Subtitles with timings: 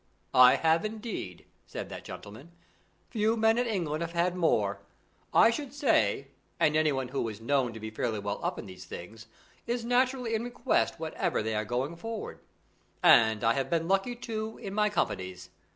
[0.33, 2.53] "I have, indeed," said that gentlemen.
[3.11, 4.81] "Few men in England have had more,
[5.31, 8.85] I should say, and anyone who is known to be fairly well up in these
[8.85, 9.27] things,
[9.67, 12.39] is naturally in request whenever they are going forward.
[13.03, 15.51] And I have been lucky, too, in my companies.